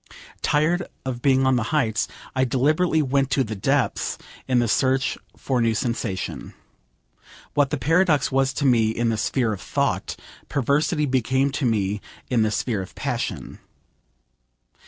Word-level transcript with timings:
Tired 0.41 0.87
of 1.05 1.21
being 1.21 1.45
on 1.45 1.57
the 1.57 1.65
heights, 1.69 2.07
I 2.35 2.43
deliberately 2.43 3.03
went 3.03 3.29
to 3.29 3.43
the 3.43 3.53
depths 3.53 4.17
in 4.47 4.57
the 4.57 4.67
search 4.67 5.15
for 5.37 5.61
new 5.61 5.75
sensation. 5.75 6.55
What 7.53 7.69
the 7.69 7.77
paradox 7.77 8.31
was 8.31 8.51
to 8.53 8.65
me 8.65 8.89
in 8.89 9.09
the 9.09 9.17
sphere 9.17 9.53
of 9.53 9.61
thought, 9.61 10.15
perversity 10.49 11.05
became 11.05 11.51
to 11.51 11.67
me 11.67 12.01
in 12.31 12.41
the 12.41 12.49
sphere 12.49 12.81
of 12.81 12.95
passion. 12.95 13.59